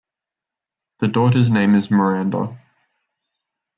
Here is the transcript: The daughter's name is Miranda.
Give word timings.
The 0.97 1.07
daughter's 1.07 1.51
name 1.51 1.75
is 1.75 1.91
Miranda. 1.91 2.57